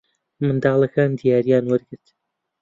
[0.41, 2.05] منداڵەکان دیارییان وەرگرت.